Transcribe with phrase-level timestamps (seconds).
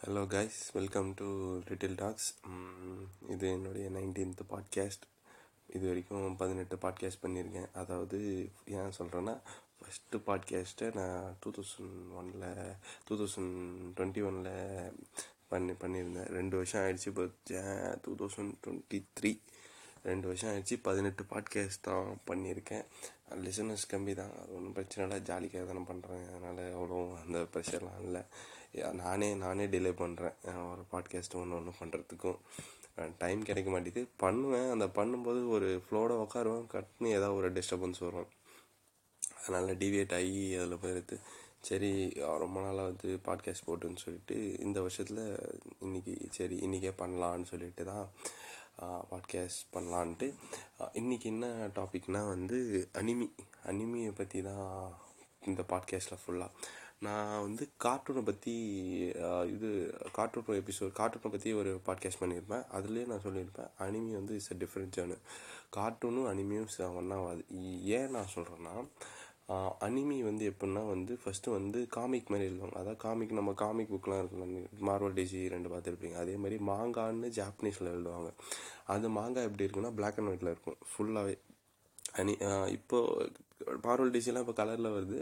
[0.00, 1.26] Hello guys welcome to
[1.68, 2.26] little talks
[3.28, 5.04] இது என்னுடைய nineteenth podcast
[5.66, 7.68] இது வரைக்கும் பதினெட்டு பாட்காஸ்ட் பண்ணியிருக்கேன்.
[7.72, 8.18] அதாவது
[8.76, 9.34] ஏன் சொல்கிறேன்னா
[9.78, 12.44] ஃபஸ்ட்டு பாட்காஸ்ட்டை நான் டூ தௌசண்ட் ஒனில்
[13.08, 13.56] டூ தௌசண்ட்
[13.96, 14.52] டுவெண்ட்டி ஒனில்
[15.48, 16.30] பண்ணி பண்ணியிருந்தேன்.
[16.38, 17.26] ரெண்டு வருஷம் ஆயிடுச்சு இப்போ
[18.04, 19.32] டூ தௌசண்ட் டுவெண்ட்டி த்ரீ
[20.02, 22.86] ரெண்டு வருஷம் ஆயிடுச்சு பதினெட்டு பாட்காஸ்ட் தான் பண்ணியிருக்கேன்.
[23.44, 24.32] லிசனர்ஸ் கம்மி தான்.
[24.40, 25.18] அது ஒன்றும் பிரச்சனை இல்லை.
[25.28, 28.22] ஜாலிக்காக தானே பண்ணுறேன் அதனால் அவ்வளோ அந்த ப்ரெஷர்லாம் இல்லை.
[29.02, 30.36] நானே நானே டிலே பண்ணுறேன்
[30.72, 32.40] ஒரு பாட்காஸ்ட் ஒன்று ஒன்று பண்ணுறதுக்கும்
[33.18, 34.68] டைம் கிடைக்க மாட்டேது பண்ணுவேன்.
[34.74, 38.30] அந்த பண்ணும்போது ஒரு ஃப்ளோட உட்காருவேன் கட்னு ஏதாவது ஒரு டிஸ்டர்பன்ஸ் வரும்.
[39.40, 41.16] அதனால் டிவியேட் ஆகி அதில் போயிடுது.
[41.68, 41.90] சரி
[42.42, 45.22] ரொம்ப நாளாக வந்து பாட்காஸ்ட் போட்டுன்னு சொல்லிட்டு இந்த வருஷத்தில்
[45.86, 48.06] இன்றைக்கி சரி இன்றைக்கே பண்ணலான்னு சொல்லிட்டு தான்
[49.10, 50.26] பாட்காஸ்ட் பண்ணலான்ட்டு.
[51.00, 52.58] இன்றைக்கி என்ன டாபிக்னால் வந்து
[52.92, 53.28] அனிமி.
[53.70, 54.98] அனிமியை பற்றி தான்
[55.40, 56.50] இந்த பாட்காஸ்ட்டில் ஃபுல்லாக
[57.06, 58.54] நான் வந்து கார்ட்டூனை பற்றி
[59.54, 59.70] இது
[60.12, 62.64] கார்ட்டூன் எபிசோட் கார்ட்டூனை பற்றி ஒரு பாட்காஸ்ட் பண்ணியிருப்பேன்.
[62.76, 65.18] அதுலேயே நான் சொல்லியிருப்பேன் அனிமி வந்து இட்ஸ் அ டிஃப்ரெண்ட் ஜேர்னு
[65.76, 67.44] கார்ட்டூனும் அனிமியும் ஒன்றாகாது
[67.98, 68.74] ஏன் நான் சொல்கிறேன்னா
[69.80, 72.72] அனிமி வந்து எப்படின்னா வந்து ஃபஸ்ட்டு வந்து காமிக் மாதிரி எழுதுவாங்க.
[72.72, 74.54] அதாவது காமிக் நம்ம காமிக் புக்லாம் இருக்கலாம்
[74.88, 76.12] மார்வல் டிசி ரெண்டு பார்த்துருப்பீங்க.
[76.12, 78.30] அதே மாதிரி மாங்கான்னு ஜாப்பனீஸில் எழுதுவாங்க.
[78.86, 80.78] அது மாங்காய் எப்படி இருக்குன்னா பிளாக் அண்ட் ஒயிட்டில் இருக்கும்.
[80.90, 81.36] ஃபுல்லாகவே
[82.20, 82.34] அனி
[82.76, 83.44] இப்போது
[83.84, 85.18] மார்வல் டிசிலாம் இப்போ கலரில் வருது.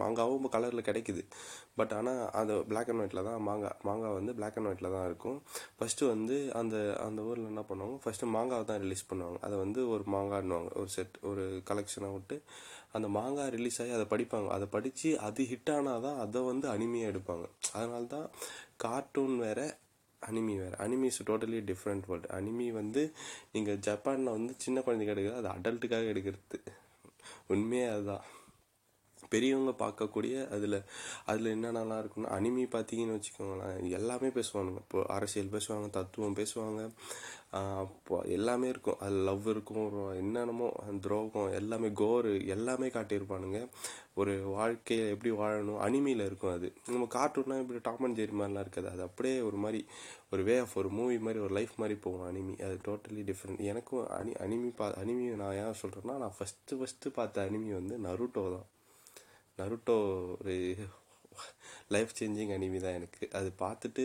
[0.00, 1.22] மாங்காவும் இப்போ கலரில் கிடைக்குது.
[1.78, 5.38] பட் ஆனால் அந்த பிளாக் அண்ட் ஒயிட்டில் தான் மாங்காய் மாங்காய் வந்து பிளாக் அண்ட் ஒயிட்டில் தான் இருக்கும்.
[5.78, 7.96] ஃபஸ்ட்டு வந்து அந்த அந்த ஊரில் என்ன பண்ணுவாங்க?
[8.04, 9.40] ஃபஸ்ட்டு மாங்காவை தான் ரிலீஸ் பண்ணுவாங்க.
[9.48, 12.38] அதை வந்து ஒரு மாங்கான்னுவாங்க ஒரு செட் ஒரு கலெக்ஷனாக விட்டு
[12.96, 14.48] அந்த மாங்காய் ரிலீஸ் ஆகி அதை படிப்பாங்க.
[14.56, 17.46] அதை படித்து அது ஹிட் ஆனால் தான் அதை வந்து அனிமையாக எடுப்பாங்க.
[17.76, 18.28] அதனால தான்
[18.84, 19.66] கார்ட்டூன் வேறு
[20.30, 20.76] அனிமி வேறு.
[20.78, 23.12] Anime is totally different world anime வந்து
[23.52, 26.58] நீங்கள் ஜப்பானில் வந்து சின்ன குழந்தைங்க எடுக்கிறது அது அடல்ட்டுக்காக எடுக்கிறது.
[27.46, 28.24] உண்மையே அதுதான்.
[29.32, 30.78] பெரியவங்க பார்க்கக்கூடிய அதில்
[31.30, 34.82] அதில் என்னென்னலாம் இருக்குன்னா அனிமி பார்த்தீங்கன்னு வச்சுக்கோங்களேன் எல்லாமே பேசுவானுங்க.
[34.86, 36.82] இப்போ அரசியல் பேசுவாங்க தத்துவம் பேசுவாங்க
[37.88, 39.00] இப்போ எல்லாமே இருக்கும்.
[39.06, 40.68] அது லவ் இருக்கும் என்னென்னமோ
[41.04, 43.58] துரோகம் எல்லாமே கோரு எல்லாமே காட்டியிருப்பானுங்க.
[44.20, 46.68] ஒரு வாழ்க்கையை எப்படி வாழணும் அனிமையில் இருக்கும் அது.
[46.94, 48.88] நம்ம கார்ட்டூன்னா இப்படி டாப் அண்ட் ஜெரி மாதிரிலாம் இருக்காது.
[48.94, 49.80] அது அப்படியே ஒரு மாதிரி
[50.32, 52.54] ஒரு வே ஆஃப் ஒரு மூவி மாதிரி ஒரு லைஃப் மாதிரி போகும் அனிமி.
[52.66, 57.46] அது டோட்டலி டிஃப்ரெண்ட் எனக்கும் அனி அனிமி பா அனிமி நான் ஏன் சொல்கிறேன்னா நான் ஃபஸ்ட்டு ஃபஸ்ட்டு பார்த்த
[57.48, 58.68] அனிமி வந்து நருட்டோ தான்.
[59.58, 59.96] நருட்டோ
[60.34, 60.54] ஒரு
[61.94, 63.22] லைஃப் சேஞ்சிங் அனிமி தான் எனக்கு.
[63.38, 64.04] அது பார்த்துட்டு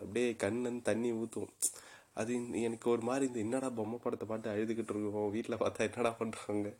[0.00, 1.52] அப்படியே கண்ணன் தண்ணி ஊற்றும்
[2.20, 2.32] அது
[2.68, 5.32] எனக்கு ஒரு மாதிரி இந்த என்னடா பொம்மை படத்தை பார்த்து அழுதுகிட்டு இருக்கோம்.
[5.36, 6.70] வீட்டில் பார்த்தா என்னடா பண்ணுறாங்க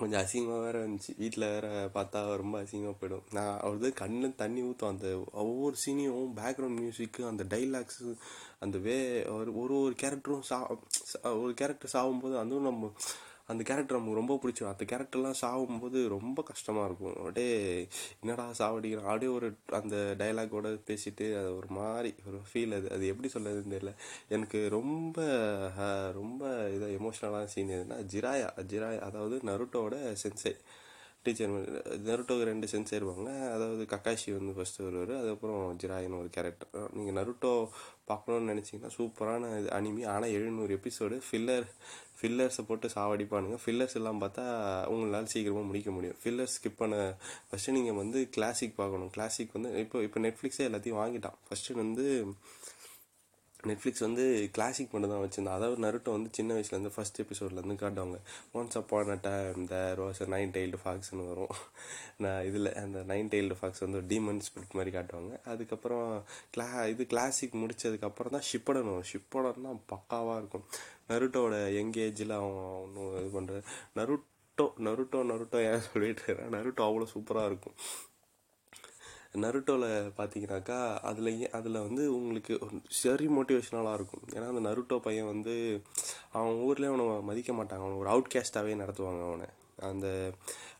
[0.00, 1.12] கொஞ்சம் அசிங்கமாக வேறு இருந்துச்சு.
[1.20, 3.26] வீட்டில் வேறு பார்த்தா ரொம்ப அசிங்கமாக போயிடும்.
[3.36, 5.08] நான் அவரது கண்ணில் தண்ணி ஊற்றும் அந்த
[5.42, 8.08] ஒவ்வொரு சீனியும் பேக்ரவுண்ட் மியூசிக்கு அந்த டைலாக்ஸு
[8.64, 8.96] அந்த வே
[9.36, 10.58] ஒரு ஒரு ஒரு கேரக்டரும் சா
[11.42, 12.90] ஒரு கேரக்டர் சாகும்போது அதுவும் நம்ம
[13.46, 17.16] அந்த கேரக்டர் நமக்கு ரொம்ப பிடிச்சிடும் அந்த கேரக்டர்லாம் சாகும்போது ரொம்ப கஷ்டமாக இருக்கும்.
[17.16, 17.88] அப்படியே
[18.20, 22.90] என்னடா சாவடிக்கிறோம் அப்படியே ஒரு அந்த டைலாகோட பேசிட்டு அது ஒரு மாதிரி ஒரு ஃபீல் அது.
[22.90, 23.92] அது எப்படி சொல்லதுன்னு தெரியல.
[24.28, 25.18] எனக்கு ரொம்ப
[26.14, 26.42] ரொம்ப
[26.76, 28.48] இதாக எமோஷ்னலான சீன் எதுனா ஜிராயா.
[28.72, 29.94] ஜிராயா அதாவது நருட்டோட
[30.24, 30.54] சென்சை
[31.26, 31.52] டீச்சர்
[32.08, 35.12] நருட்டோக்கு ரெண்டு சென்ஸ் இருப்பாங்க அதாவது கக்காஷி வந்து ஃபஸ்ட்டு வருவார்.
[35.20, 37.52] அதுக்கப்புறம் ஜிராயின்னு ஒரு கேரக்டர் நீங்கள் நருட்டோ
[38.10, 41.68] பார்க்கணுன்னு நினச்சிங்கன்னா சூப்பரான இது அனிமி ஆனால் எழுநூறு எபிசோடு ஃபில்லர்
[42.18, 43.56] ஃபில்லர்ஸை போட்டு சாவடிப்பானுங்க.
[43.62, 44.44] ஃபில்லர்ஸ் எல்லாம் பார்த்தா
[44.92, 46.18] உங்களால் சீக்கிரமாக முடிக்க முடியும்.
[46.22, 46.96] ஃபில்லர்ஸ் ஸ்கிப் பண்ண
[47.48, 49.10] ஃபஸ்ட்டு நீங்கள் வந்து கிளாசிக் பார்க்கணும்.
[49.16, 51.38] கிளாசிக் வந்து இப்போ இப்போ நெட்ஃப்ளிக்ஸே எல்லாத்தையும் வாங்கிட்டான்.
[51.48, 52.06] ஃபஸ்ட்டு வந்து
[53.70, 54.24] நெட்ஃப்ளிக்ஸ் வந்து
[54.56, 58.18] கிளாசிக் மட்டும் தான் வச்சுருந்தேன் அதாவது நருட்டோ வந்து சின்ன வயசுலேருந்து ஃபஸ்ட் எபிசோட்லேருந்து காட்டுவாங்க.
[58.58, 61.54] Once upon a time the rose nine tailed ஃபாக்ஸ்னு வரும்.
[62.24, 65.32] நான் இதில் அந்த நைன் டெய்ல்டு ஃபாக்ஸ் வந்து ஒரு டீமன் ஸ்பிரிட் மாதிரி காட்டுவாங்க.
[65.52, 66.08] அதுக்கப்புறம்
[66.56, 69.08] கிளா இது கிளாசிக் முடிச்சதுக்கப்புறம் தான் ஷிப்படன் வரும்.
[69.12, 70.66] ஷிப்படன்னா பக்காவாக இருக்கும்.
[71.10, 73.62] நருட்டோட யங் ஏஜில் அவன் ஒன்றும் இது பண்ணுறது
[73.98, 77.76] நருட்டோ நருட்டோ நருட்டோ ஏன் சொல்லிட்டு நருட்டோ அவ்வளோ சூப்பராக இருக்கும்.
[79.42, 82.54] நருட்டோவில் பார்த்தீங்கன்னாக்கா அதில் அதில் வந்து உங்களுக்கு
[82.88, 84.24] சரி மோட்டிவேஷனலாக இருக்கும்.
[84.32, 85.54] ஏன்னா அந்த நருட்டோ பையன் வந்து
[86.32, 87.84] அவன் ஊர்லேயே அவனை மதிக்க மாட்டாங்க.
[87.86, 89.46] அவனை ஒரு அவுட் கேஸ்டாகவே நடத்துவாங்க அவனை.
[89.76, 90.06] அந்த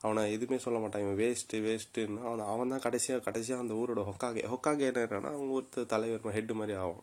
[0.00, 1.02] அவனை எதுவுமே சொல்ல மாட்டான்.
[1.02, 5.86] இவன் வேஸ்ட்டு வேஸ்ட்டுன்னா அவன் அவன் தான் கடைசியாக கடைசியாக அந்த ஊரோட ஹொக்காகே ஹொக்காகே என்னன்னா அவங்க ஒருத்தர்
[5.86, 7.02] தலைவர் ஹெட்டு மாதிரி ஆகும்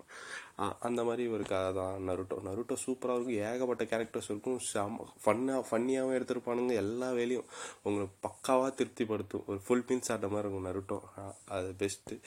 [0.80, 2.38] அந்த மாதிரி ஒரு கதை தான் நருட்டோ.
[2.48, 3.40] நருட்டோ சூப்பராக இருக்கும்.
[3.50, 4.60] ஏகப்பட்ட கேரக்டர்ஸ் இருக்கும்.
[4.60, 6.74] செம ஃபன்னாக ஃபன்னியாகவும் எடுத்திருப்பானுங்க.
[6.84, 7.48] எல்லா வேலையும்
[7.84, 9.44] உங்களை பக்காவாக திருப்திப்படுத்தும்.
[9.48, 11.00] ஒரு ஃபுல் பின்ஸ் ஆட்ட மாதிரி இருக்கும் நருட்டோ.
[11.46, 12.20] அது பெஸ்ட்டு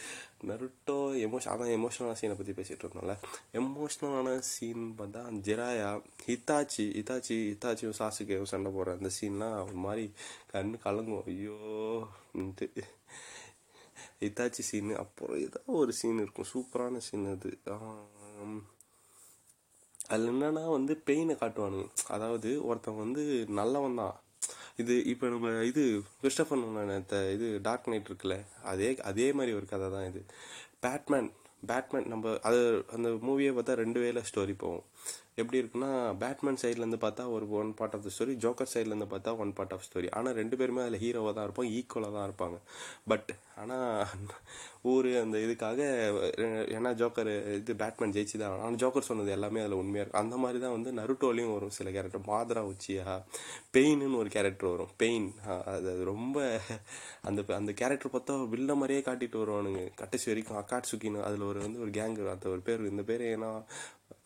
[0.51, 3.17] நருட்டோ எமோஷன் அதான் எமோஷனலான சீனை பற்றி பேசிகிட்டு இருந்தோம்ல.
[3.61, 5.91] எமோஷ்னலான சீன் பார்த்தா ஜெராயா
[6.27, 10.13] ஹித்தாச்சி ஹித்தாச்சி ஹித்தாச்சியும் சாசுக்கு சண்டை போடுற அந்த சீன்லாம் ஒரு மாதிரி
[10.53, 11.25] கண்ணு கலங்கும்.
[11.27, 11.59] ஐயோ
[14.29, 16.51] இத்தாச்சி சீனு அப்புறம் ஏதோ ஒரு சீன் இருக்கும்.
[16.55, 17.53] சூப்பரான சீன் அது.
[20.13, 21.89] அதில் என்னன்னா வந்து பெயினை காட்டுவானுங்க.
[22.17, 23.23] அதாவது ஒருத்தன் வந்து
[23.61, 24.17] நல்லவன் தான்.
[24.83, 25.83] இது இப்போ நம்ம இது
[26.23, 28.37] கிறிஸ்டபர் நோலன் இது டார்க் நைட் இருக்குல்ல
[28.73, 30.23] அதே அதே மாதிரி ஒரு கதை தான் இது.
[30.85, 31.31] பேட்மேன்
[31.71, 32.61] பேட்மேன் நம்ம அது
[32.97, 34.85] அந்த மூவியை பார்த்தா ரெண்டு வேலை ஸ்டோரி போகும்.
[35.41, 35.89] எப்படி இருக்குன்னா
[36.23, 39.87] பேட்மேன் சைட்லேருந்து பார்த்தா ஒரு one part of the story Joker சைட்லேருந்து பார்த்தா ஒன் பார்ட் ஆஃப்
[39.87, 42.59] ஸ்டோரி ஆனால் ரெண்டு பேருமே அதில் ஹீரோவாக தான் இருப்பாங்க ஈக்குவலாக தான் இருப்பாங்க.
[43.13, 43.31] பட்
[43.63, 44.13] ஆனால்
[44.93, 45.81] ஊர் அந்த இதுக்காக
[46.77, 48.55] ஏன்னா ஜோக்கர் இது பேட்மேன் ஜெயிச்சு தான்.
[48.65, 52.25] ஆனால் ஜோக்கர் சொன்னது எல்லாமே அதில் உண்மையாக இருக்கும் அந்த மாதிரி தான் வந்து நருட்டோலையும் வரும் சில கேரக்டர்
[52.31, 53.15] மாதரா உச்சியா
[53.77, 54.93] பெயின்னு ஒரு கேரக்டர் வரும்.
[55.03, 55.29] பெயின்
[55.75, 56.39] அது அது ரொம்ப
[57.29, 59.83] அந்த அந்த கேரக்டர் பார்த்தா வில்ல மாதிரியே காட்டிட்டு வருவானுங்க.
[60.03, 63.51] கடைசி வரைக்கும் அக்காட்சுக்கின்னு அதில் ஒரு வந்து ஒரு கேங் அந்த ஒரு பேர் இந்த பேர் ஏன்னா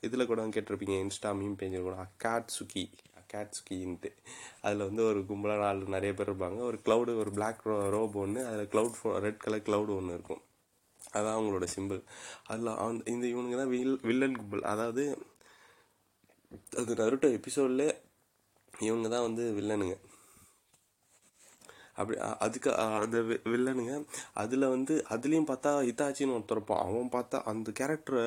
[0.07, 2.85] இதில் கூட கேட்டிருப்பீங்க இன்ஸ்டா மீம் பேஜில் கூட அக்காட்சுக்கி
[3.21, 4.11] அக்காட்சுக்கின்ட்டு
[4.65, 6.59] அதில் வந்து ஒரு கும்பலாக நாலு நிறைய பேர் இருப்பாங்க.
[6.69, 10.43] ஒரு க்ளவுடு ஒரு பிளாக் ரோ ரோப் ஒன்று அதில் க்ளவுட் ஃபோ ரெட் கலர் க்ளவுடு ஒன்று இருக்கும்.
[11.01, 12.01] அதான் அவங்களோட சிம்பிள்
[12.51, 14.65] அதில் அந்த இந்த இவனுங்க தான் வில் வில்லன் கும்பல்.
[14.73, 15.05] அதாவது
[16.81, 17.87] அது நருட்டோ எபிசோடில்
[18.75, 19.97] இவங்க தான் வந்து வில்லனுங்க
[21.99, 23.19] அப்படி அதுக்கு அந்த
[23.53, 23.95] வில்லனுங்க
[24.35, 26.85] அதில் வந்து அதுலேயும் பார்த்தா ஹிதாச்சின்னு ஒருத்தர் இருப்பான்.
[26.89, 28.25] அவன் பார்த்தா அந்த கேரக்டரை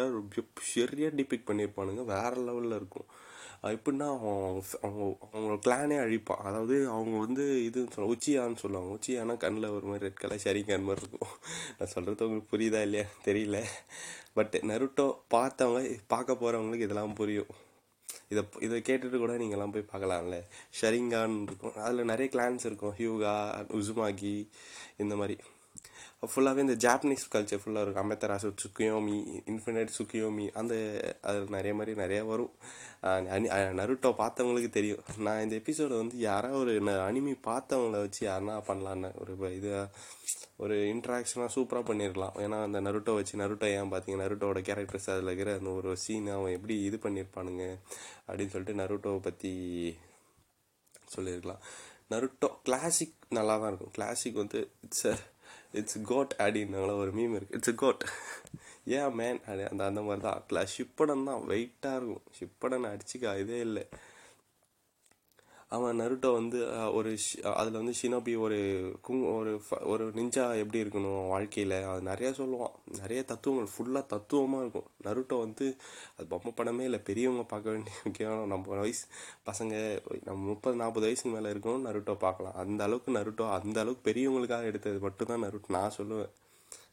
[0.74, 2.04] சரியாக டிபிக் பண்ணியிருப்பானுங்க.
[2.06, 3.10] வேறு லெவலில் இருக்கும்.
[3.64, 4.62] எப்படின்னா அவங்க
[5.32, 6.44] அவங்க பிளானே அழிப்பான்.
[6.50, 8.92] அதாவது அவங்க வந்து இதுன்னு சொல்ல உச்சியான்னு சொல்லுவாங்க.
[8.98, 11.34] உச்சியானா கண்ணில் ஒரு மாதிரி ரெட் கலர் ஷரிக்கான் மாதிரி இருக்கும்.
[11.78, 13.06] நான் சொல்கிறது உங்களுக்கு புரியுதா இல்லையா?
[13.26, 13.60] தெரியல.
[14.34, 17.52] பட் நருட்டோ பார்த்தவங்க பார்க்க போகிறவங்களுக்கு இதெல்லாம் புரியும்.
[18.32, 20.42] இதை இதை கேட்டுட்டு கூட நீங்கள்லாம் போய் பார்க்கலாம்ல.
[20.82, 21.76] ஷரிங்கான் இருக்கும்.
[21.76, 22.94] அதில் நிறைய கிளான்ஸ் இருக்கும்.
[22.98, 23.36] ஹியூகா
[23.72, 24.48] உசுமாகி
[24.98, 25.38] இந்த மாதிரி.
[26.32, 29.16] ஃபுல்லாகவே இந்த ஜாப்பனீஸ் கல்ச்சர் ஃபுல்லாக இருக்கும் அமெத்தராசு சுக்கியோமி
[29.52, 30.74] இன்ஃபினைட் சுக்கியோமி அந்த
[31.30, 32.52] அது நிறைய மாதிரி நிறைய வரும்.
[33.80, 35.02] நருட்டோ பார்த்தவங்களுக்கு தெரியும்.
[35.28, 36.74] நான் இந்த எபிசோடை வந்து யாராவது ஒரு
[37.08, 39.72] அனிமி பார்த்தவங்கள வச்சு யாருன்னா பண்ணலான்னு ஒரு இது
[40.64, 44.18] ஒரு இன்ட்ராக்ஷனாக சூப்பராக பண்ணியிருக்கலாம் ஏன்னா அந்த நருட்டோ வச்சு நருட்டோ ஏன் பார்த்தீங்க?
[44.24, 47.64] நருட்டோட கேரக்டர்ஸ் அதில் இருக்கிற அந்த ஒரு சீன் அவன் எப்படி இது பண்ணியிருப்பானுங்க
[48.28, 49.54] அப்படின்னு சொல்லிட்டு நருட்டோவை பற்றி
[51.16, 51.64] சொல்லியிருக்கலாம்
[52.14, 53.94] நருட்டோ கிளாசிக் நல்லா தான் இருக்கும்.
[53.98, 55.08] கிளாசிக் வந்து இட்ஸ்
[55.72, 58.04] இட்ஸ் கோட் அப்படின்னால ஒரு மீம் இருக்குது இட்ஸ் கோட்
[58.86, 62.24] ஏன் மேன் அது அந்த அந்த மாதிரி தான் கிளாஸ் ஷிப்படன் தான் வெயிட்டாக இருக்கும்.
[62.40, 63.84] ஷிப்படன் அடிச்சுக்க இதே இல்லை.
[65.72, 66.60] அவன் நருட்டோ வந்து
[66.98, 67.10] ஒரு
[67.60, 68.58] அதில் வந்து ஷினோபி ஒரு
[69.08, 69.52] குங் ஒரு
[69.94, 71.76] ஒரு நிஞ்சா எப்படி இருக்கணும் வாழ்க்கையில்?
[71.92, 72.74] அது நிறையா சொல்லுவான்.
[73.00, 74.90] நிறைய தத்துவங்கள் ஃபுல்லாக தத்துவமாக இருக்கும்.
[75.08, 75.68] நருட்டோ வந்து
[76.18, 77.00] அது பொம்மை படமே இல்லை.
[77.10, 79.06] பெரியவங்க பார்க்க வேண்டிய முக்கியம் நம்ம வயசு
[79.50, 79.74] பசங்க
[80.28, 82.58] நம்ம முப்பது நாற்பது வயசுக்கு மேலே இருக்கணும் நருட்டோ பார்க்கலாம்.
[82.64, 86.32] அந்த அளவுக்கு நருட்டோ அந்த அளவுக்கு பெரியவங்களுக்காக எடுத்தது மட்டும்தான் நருட்டோ நான் சொல்லுவேன்.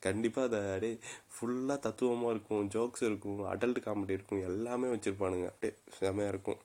[0.07, 0.95] கண்டிப்பாக அதை அப்படியே
[1.35, 2.65] ஃபுல்லாக தத்துவமாக இருக்கும்.
[2.75, 3.41] ஜோக்ஸ் இருக்கும்.
[3.53, 4.43] அடல்ட் காமெடி இருக்கும்.
[4.51, 5.47] எல்லாமே வச்சுருப்பானுங்க.
[5.53, 6.61] அப்படியே செமையாக இருக்கும்.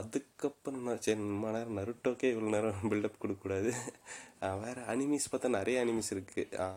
[0.00, 3.70] அதுக்கப்புறம் நான் சரி ரொம்ப நேரம் நருட்டோக்கே இவ்வளோ நேரம் பில்டப் கொடுக்கக்கூடாது.
[4.62, 6.68] வேறு அனிமிஸ் பார்த்தா நிறைய அனிமிஸ் இருக்குது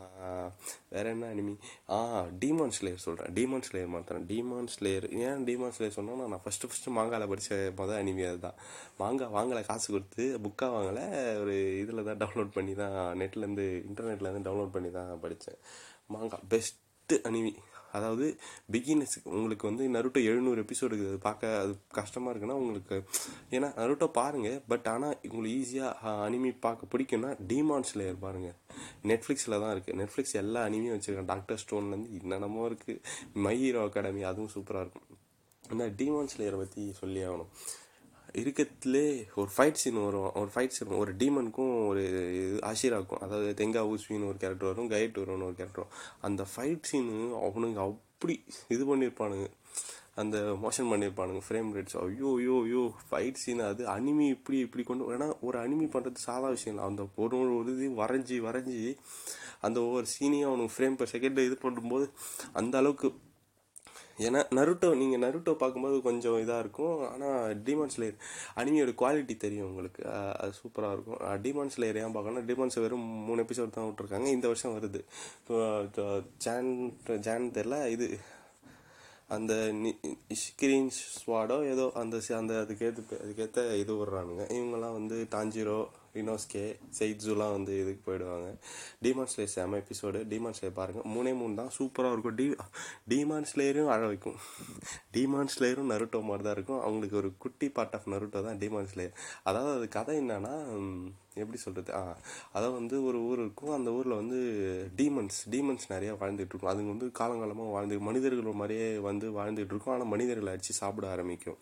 [0.93, 1.53] வேறு என்ன அனிமி
[1.95, 1.97] ஆ
[2.41, 4.25] டீமான் ஸ்லேயர் சொல்கிறேன் டீமான் ஸ்லேயர் மாத்திரம்.
[4.31, 8.57] டீமான் ஸ்லேயர் ஏன் டீமான் ஸ்லேயர் சொன்னால் நான் ஃபஸ்ட்டு ஃபஸ்ட்டு மாங்காவில் படித்த மொதல் அனிமி அதுதான்.
[9.01, 11.05] மாங்காய் வாங்கலை காசு கொடுத்து புக்காக வாங்கலை
[11.43, 15.59] ஒரு இதில் தான் டவுன்லோட் பண்ணி தான் நெட்லேருந்து இன்டர்நெட்லேருந்து டவுன்லோட் பண்ணி தான் படித்தேன்
[16.15, 17.53] மாங்காய் பெஸ்ட்டு அனிமி
[17.97, 18.27] அதாவது
[18.75, 22.97] பிகினர்ஸுக்கு உங்களுக்கு வந்து நருட்டோ எழுநூறு எபிசோடு அது பார்க்க அது கஷ்டமாக இருக்குன்னா உங்களுக்கு
[23.55, 28.57] ஏன்னா நருட்டோ பாருங்கள் பட் ஆனால் உங்களுக்கு ஈஸியாக அனிமி பார்க்க பிடிக்கும்னா டிமான் ஸ்லேயர் பாருங்கள்
[29.11, 33.01] நெட்ஃப்ளிக்ஸில் தான் இருக்குது நெட்ஃப்ளிக்ஸ் எல்லா அனிமியும் வச்சுருக்கேன் டாக்டர் ஸ்டோன்லேருந்து என்னென்னமோ இருக்குது
[33.45, 35.07] மை ஹீரோ அகாடமி அதுவும் சூப்பராக இருக்கும்.
[35.63, 37.51] இந்த டிமான் ஸ்லேயரை பற்றி சொல்லி ஆகணும்.
[38.41, 39.03] இருக்கிறதுலே
[39.41, 40.29] ஒரு ஃபைட் சீன் வரும்.
[40.41, 42.01] ஒரு ஃபைட் சீன் ஒரு டீமனுக்கும் ஒரு
[42.39, 45.95] இது ஆஷிராக்கும் அதாவது தெங்கா ஊஸ்வின்னு ஒரு கேரக்டர் வரும் கைட் வரும்னு ஒரு கேரக்டர் வரும்.
[46.27, 47.17] அந்த ஃபைட் சீனு
[47.47, 48.35] அவனுங்க அப்படி
[48.75, 49.47] இது பண்ணியிருப்பானுங்க
[50.21, 53.83] அந்த மோஷன் பண்ணியிருப்பானுங்க ஃப்ரேம் ரேட்ஸ் ஐயோ ஐயோ ஐயோ ஃபைட் சீன் அது.
[53.95, 57.87] அனிமி இப்படி இப்படி கொண்டு ஏன்னா ஒரு அனிமி பண்ணுறது சாதா விஷயம் இல்லை அந்த ஒரு ஒரு இது
[58.01, 58.79] வரைஞ்சி வரைஞ்சி
[59.67, 62.05] அந்த ஒவ்வொரு சீனையும் அவனுக்கு ஃப்ரேம் பர் செகண்ட் இது பண்ணும்போது
[62.59, 63.09] அந்த அளவுக்கு
[64.27, 66.97] ஏன்னா நருட்டோ நீங்கள் நருட்டோ பார்க்கும்போது கொஞ்சம் இதாக இருக்கும்.
[67.13, 68.19] ஆனால் டிமான் ஸ்லேயர்
[68.61, 70.03] அனிமியோட குவாலிட்டி தெரியும் உங்களுக்கு.
[70.43, 71.19] அது சூப்பராக இருக்கும்.
[71.45, 75.01] டிமான் ஸ்லேயர் ஏன் பார்க்கணும் டிமான்ஸ் வெறும் மூணு எபிசோட் தான் விட்ருக்காங்க இந்த வருஷம் வருது.
[76.45, 76.71] ஜான்
[77.27, 78.07] ஜான் தெரில இது
[79.35, 79.53] அந்த
[80.45, 84.43] ஸ்க்ரீன் ஸ்வாடோ ஏதோ அந்த அந்த அதுக்கேற்ற அதுக்கேற்ற இது விட்றானுங்க.
[84.57, 85.79] இவங்கெல்லாம் வந்து டாஞ்சிரோ
[86.17, 86.63] ரினோஸ்கே
[86.99, 88.49] செயிட்ஸுலாம் வந்து இதுக்கு போயிடுவாங்க.
[89.05, 92.37] டிமான் ஸ்லேயர் செம எபிசோடு டிமான் ஸ்லேயர் பாருங்கள் மூணே மூணு தான் சூப்பராக இருக்கும்.
[92.39, 92.47] டி
[93.13, 94.39] டிமான் ஸ்லேயரும் அழ வைக்கும்.
[95.17, 96.81] டிமான் ஸ்லேயரும் நருட்டோ மாதிரி தான் இருக்கும்.
[96.85, 99.15] அவங்களுக்கு ஒரு குட்டி பார்ட் ஆஃப் நருட்டோ தான் டிமான் ஸ்லேயர்
[99.49, 100.55] அதாவது அது கதை என்னன்னா
[101.43, 102.01] எப்படி சொல்கிறது ஆ
[102.55, 103.73] அதாவது வந்து ஒரு ஊர் இருக்கும்.
[103.77, 104.39] அந்த ஊரில் வந்து
[104.99, 106.71] டீமன்ஸ் டீமன்ஸ் நிறையா வாழ்ந்துகிட்டு இருக்கும்.
[106.73, 109.93] அதுங்க வந்து காலங்காலமாக வாழ்ந்து மனிதர்கள் மாதிரியே வந்து வாழ்ந்துகிட்டு இருக்கும்.
[109.95, 111.59] ஆனால் மனிதர்களை அடித்து சாப்பிட ஆரம்பிக்கும்.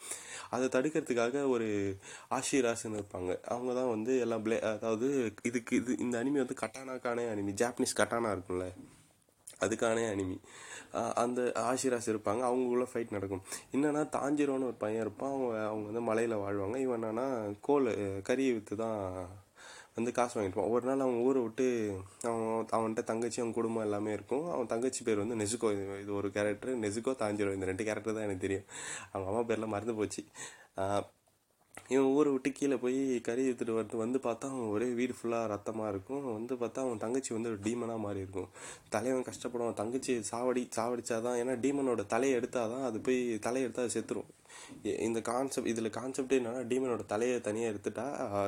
[0.56, 1.70] அதை தடுக்கிறதுக்காக ஒரு
[2.40, 3.32] ஆஷிராஸ்ன்னு இருப்பாங்க.
[3.54, 5.08] அவங்க தான் வந்து எல்லாம் பிளே அதாவது
[5.50, 7.54] இதுக்கு இது இந்த அனிமி வந்து கட்டானாக்கானே அனிமி.
[7.64, 8.68] ஜாப்பனீஸ் கட்டானா இருக்கும்ல.
[9.66, 10.38] அதுக்கானே அனிமி.
[11.22, 12.42] அந்த ஆஷிராஸ் இருப்பாங்க.
[12.48, 13.44] அவங்களுக்குள்ள ஃபைட் நடக்கும்.
[13.76, 15.32] என்னன்னா தாஞ்சிரோன்னு ஒரு பையன் இருப்பான்.
[15.36, 16.78] அவங்க அவங்க வந்து மலையில் வாழ்வாங்க.
[16.86, 17.28] இவன் என்னன்னா
[17.68, 17.90] கோல்
[18.30, 19.00] கறியை விற்று தான்
[19.96, 21.66] வந்து காசு வாங்கிட்டு ஒரு நாள் அவன் ஊரை விட்டு
[22.30, 24.46] அவன் அவன்கிட்ட தங்கச்சி அவன் குடும்பம் எல்லாமே இருக்கும்.
[24.52, 25.70] அவன் தங்கச்சி பேர் வந்து நெசுகோ
[26.02, 27.54] இது ஒரு கேரக்டர் நெசுகோ தாஞ்சிரோ.
[27.54, 28.68] இந்த ரெண்டு கேரக்டர் தான் எனக்கு தெரியும்.
[29.12, 30.24] அவங்க அம்மா பேர்லாம் மறந்து போச்சு.
[31.94, 35.92] இவன் ஊரை விட்டு கீழே போய் கறி எடுத்துகிட்டு வந்து வந்து பார்த்தா அவன் ஒரே வீடு ஃபுல்லாக ரத்தமாக
[35.94, 36.24] இருக்கும்.
[36.38, 38.50] வந்து பார்த்தா அவன் தங்கச்சி வந்து ஒரு டீமனாக மாறி இருக்கும்.
[38.96, 39.80] தலைவன் கஷ்டப்படுவான்.
[39.82, 44.30] தங்கச்சி சாவடி சாவடிச்சாதான் ஏன்னா டீமனோட தலையை எடுத்தால் தான் அது போய் தலையை எடுத்தால் அது செத்துரும்.
[45.06, 48.06] இந்த கான்செப்ட் இதில் கான்செப்ட் என்னன்னா டீமனோட தலையை தனியாக எடுத்துட்டா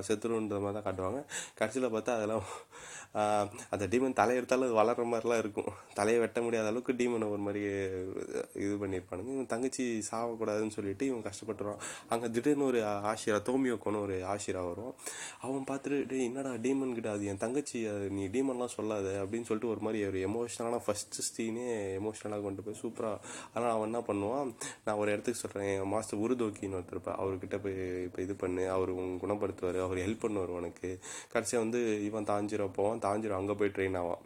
[0.08, 1.22] செத்துருன்ற மாதிரி தான் காட்டுவாங்க.
[1.60, 2.46] கடைசியில் பார்த்தா அதெல்லாம்
[3.74, 5.70] அந்த டீமன் தலை எடுத்தாலும் அது வளர்கிற மாதிரிலாம் இருக்கும்.
[6.00, 7.62] தலையை வெட்ட முடியாத அளவுக்கு டீமனை ஒரு மாதிரி
[8.64, 9.32] இது பண்ணியிருப்பானுங்க.
[9.36, 11.82] இவன் தங்கச்சி சாவக்கூடாதுன்னு சொல்லிட்டு இவன் கஷ்டப்பட்டுருவான்.
[12.14, 12.82] அங்கே திடீர்னு ஒரு
[13.16, 14.94] ஆஷிரா தோமியோக்கோன்னு ஒரு ஆஷிரா வரும்.
[15.46, 19.08] அவன் பார்த்துட்டு டே என்னடா டீமன் கிட்ட அது என் தங்கச்சி அது நீ டீமன்லாம் சொல்லாத.
[19.24, 21.66] அப்படின்னு சொல்லிட்டு ஒரு மாதிரி ஒரு எமோஷனலான ஃபஸ்ட்டு சீனே
[22.00, 23.18] எமோஷனலாக கொண்டு போய் சூப்பராக
[23.54, 24.52] ஆனால் அவன் என்ன பண்ணுவான்?
[24.86, 28.64] நான் ஒரு இடத்துக்கு சொல்கிறேன் என் மாஸ்டர் உருதோக்கின்னு ஒருத்தருப்பா அவர்கிட்ட போய் இப்போ இது பண்ணு.
[28.76, 28.94] அவர்
[29.26, 29.80] குணப்படுத்துவார்.
[29.88, 30.92] அவர் ஹெல்ப் பண்ணுவார் உனக்கு.
[31.34, 33.04] கடைசியாக வந்து இவன் தாஞ்சிரோ போவான்.
[33.08, 34.24] தாஞ்சிரோ அங்கே போய் ட்ரெயின் ஆவான்.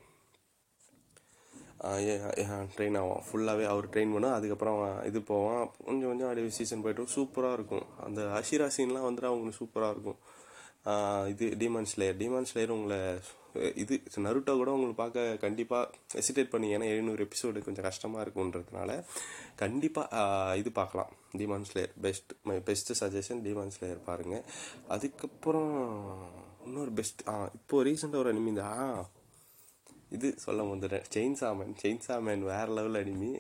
[2.76, 3.24] ட்ரெயின் ஆவான்.
[3.28, 5.66] ஃபுல்லாகவே அவர் ட்ரெயின் பண்ணும் அதுக்கப்புறம் அவன் இது போவான்.
[5.88, 7.86] கொஞ்சம் கொஞ்சம் அப்படியே சீசன் போய்ட்டு சூப்பராக இருக்கும்.
[8.06, 10.20] அந்த அஷிரா சீன்லாம் வந்துட்டு அவங்களுக்கு சூப்பராக இருக்கும்.
[11.34, 13.00] இது டிமான் ஸ்லேயர் டிமான் ஸ்லேயர் உங்களை
[13.82, 13.94] இது
[14.26, 18.92] நருட்டோ கூட உங்களுக்கு பார்க்க கண்டிப்பாக எசிடேட் பண்ணி ஏன்னா எழுநூறு எபிசோடு கொஞ்சம் கஷ்டமாக இருக்குன்றதுனால
[19.62, 21.12] கண்டிப்பாக இது பார்க்கலாம்.
[21.40, 24.46] Demon Slayer best my best suggestion Demon Slayer பாருங்கள்
[24.96, 25.74] அதுக்கப்புறம்
[26.68, 28.74] இன்னொரு பெஸ்ட் ஆ இப்போது ரீசெண்டாக ஒரு அனிமி ஆ
[30.16, 33.32] இது சொல்ல வந்துட்டேன் செயின் சாமன் செயின் சாமன் வேறு லெவல் அடிமி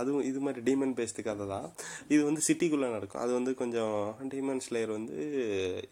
[0.00, 1.68] அதுவும் இது மாதிரி டீமன் பேஸ்டு கதை தான்.
[2.12, 3.22] இது வந்து சிட்டிக்குள்ளே நடக்கும்.
[3.24, 3.98] அது வந்து கொஞ்சம்
[4.32, 5.16] டீமன் ஸ்லேயர் வந்து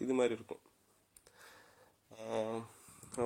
[0.05, 0.63] இது மாதிரி இருக்கும்.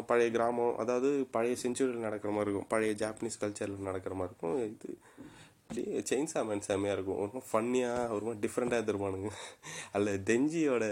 [0.09, 2.71] பழைய கிராமம் அதாவது பழைய செஞ்சுரியில் நடக்கிற மாதிரி இருக்கும்.
[2.73, 4.57] பழைய ஜாப்பனீஸ் கல்ச்சரில் நடக்கிற மாதிரி இருக்கும்.
[4.73, 4.89] இது
[5.71, 7.19] அப்படியே செயின் சாமன் செம்மையாக இருக்கும்.
[7.23, 9.29] ஒரு மாதிரி ஃபன்னியாக ஒரு மாதிரி டிஃப்ரெண்ட்டாக எடுத்துருப்பானுங்க
[9.95, 10.83] அதில் தெஞ்சியோட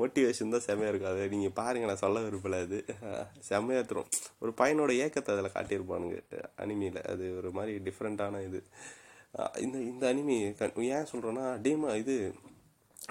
[0.00, 1.10] மோட்டிவேஷன் தான் செம்மையாக இருக்கும்.
[1.12, 2.78] அதை நீங்கள் பாருங்கள் நான் சொல்ல விரும்பல அது.
[3.50, 4.10] செம்மையாக எடுத்துரும்
[4.42, 6.18] ஒரு பையனோட ஏக்கத்தை அதில் காட்டியிருப்பானுங்க
[6.64, 7.00] அனிமியில்.
[7.12, 8.62] அது ஒரு மாதிரி டிஃப்ரெண்ட்டான இது.
[9.66, 10.38] இந்த இந்த அனிமி
[10.96, 12.16] ஏன் சொல்கிறேன்னா டீமா இது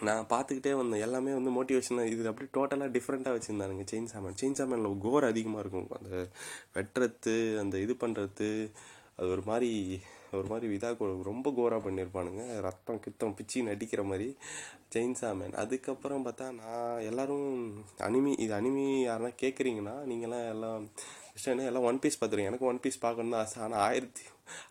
[0.08, 1.04] நான் பார்த்துக்கிட்டே வந்தேன்.
[1.08, 4.40] எல்லாமே வந்து மோட்டிவேஷனாக இது அப்படியே டோட்டலாக டிஃப்ரெண்ட்டாக வச்சுருந்தானுங்க செயின் சாமன்.
[4.42, 5.92] செயின் சாமனில் கோர் அதிகமாக இருக்கும்.
[6.00, 6.12] அந்த
[6.78, 8.50] வெட்டுறது அந்த இது பண்ணுறது
[9.18, 9.72] அது ஒரு மாதிரி
[10.40, 14.28] ஒரு மாதிரி இதாக ரொம்ப கோராக பண்ணியிருப்பானுங்க ரத்தம் கித்தம் பிச்சு நடிக்கிற மாதிரி.
[14.94, 17.50] ஜெயின்சா மேன் அதுக்கப்புறம் பார்த்தா நான் எல்லோரும்
[18.08, 20.86] அனிமி இது அனிமி யாருன்னா கேட்குறீங்கன்னா நீங்களாம் எல்லாம்
[21.52, 22.52] என்ன எல்லாம் ஒன் பீஸ் பார்த்துருங்க.
[22.52, 23.58] எனக்கு ஒன் பீஸ் பார்க்கணுன்னு ஆசை.
[23.66, 24.24] ஆனால் ஆயிரத்தி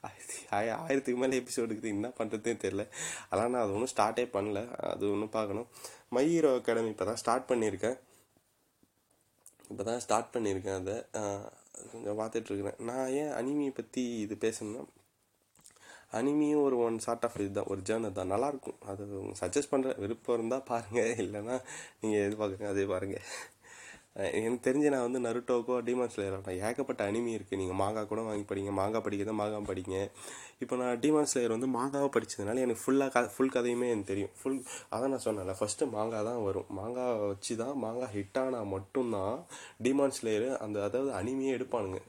[0.07, 0.39] ஆயிரத்தி
[0.81, 1.95] ஆயிரத்துக்கு மேலே எபிசோடு இருக்குது.
[1.97, 2.83] என்ன பண்ணுறதுனே தெரில
[3.29, 4.61] அதெல்லாம் நான் அது ஒன்றும் ஸ்டார்ட்டே பண்ணல.
[4.93, 5.69] அது ஒன்றும் பார்க்கணும்.
[6.17, 7.97] மை ஹீரோ அகாடமி இப்போ தான் ஸ்டார்ட் பண்ணியிருக்கேன்.
[9.71, 10.97] இப்போ தான் ஸ்டார்ட் பண்ணியிருக்கேன் அதை.
[11.93, 14.83] கொஞ்சம் பார்த்துட்ருக்குறேன் நான் ஏன் அனிமியை பற்றி இது பேசணுன்னா
[16.19, 18.33] அனிமியும் ஒரு ஒன் சார்ட் ஆஃப் இதுதான் ஒரு ஜேர்னர் தான்.
[18.35, 19.05] நல்லாயிருக்கும் அது
[19.41, 21.57] சஜஸ்ட் பண்ணுற விருப்பம் இருந்தால் பாருங்கள் இல்லைன்னா
[22.03, 23.27] நீங்கள் எதிர்பார்க்குங்க அதே பாருங்கள்
[24.39, 28.71] எனக்கு தெரிஞ்சு நான் வந்து நருட்டோக்கோ டிமான் ஸ்லேயர் ஏகப்பட்ட அனிமி இருக்குது நீங்கள் மாங்கா கூட வாங்கி படிங்க.
[28.79, 29.99] மாங்கா படிக்கிறத மாங்கா படிங்க.
[30.63, 34.33] இப்போ நான் டிமான் ஸ்லேயர் வந்து மாங்காவை படித்ததுனால எனக்கு ஃபுல்லாக க ஃபுல் கதையுமே எனக்கு தெரியும்.
[34.41, 34.59] ஃபுல்
[34.95, 36.69] அதான் நான் சொன்னேன்ல ஃபஸ்ட்டு மாங்கா தான் வரும்.
[36.79, 39.39] மாங்கா வச்சு தான் மாங்கா ஹிட் ஆனால் மட்டும்தான்
[39.87, 42.01] டிமான் ஸ்லேயர் அந்த அதாவது அனிமியே எடுப்பானுங்க.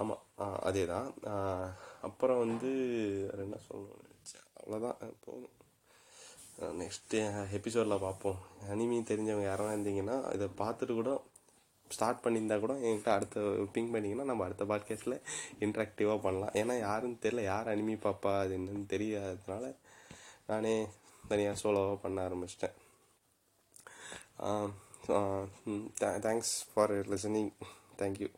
[0.00, 0.22] ஆமாம்
[0.70, 1.08] அதே தான்
[2.06, 2.70] அப்புறம் வந்து
[3.24, 4.46] வேறு என்ன சொல்லணும்னு நினச்சேன்.
[4.58, 5.54] அவ்வளோதான் போதும்.
[6.80, 7.18] நெக்ஸ்ட்டு
[7.58, 8.38] எபிசோடில் பார்ப்போம்.
[8.72, 11.12] அனிமி தெரிஞ்சவங்க யாராவது இருந்தீங்கன்னா இதை பார்த்துட்டு கூட
[11.90, 13.40] ஸ்டார்ட் பண்ணியிருந்தா கூட என்கிட்ட அடுத்த
[13.74, 15.22] பிங் பண்ணிங்கன்னா நம்ம அடுத்த பாட்காஸ்ட்டில்
[15.64, 16.56] இன்ட்ராக்டிவாக பண்ணலாம்.
[16.60, 19.70] ஏன்னா யாருன்னு தெரில யார் அனிமி பாப்பா அது என்னன்னு தெரியாததுனால
[20.50, 20.74] நானே
[21.28, 22.76] தனியாக சோலோவாக பண்ண ஆரம்பிச்சிட்டேன்.
[26.26, 27.50] Thanks for listening
[28.00, 28.28] thank you